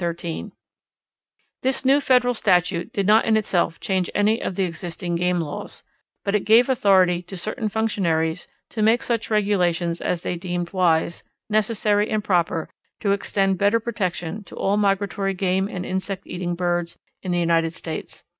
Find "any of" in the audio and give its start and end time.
4.15-4.55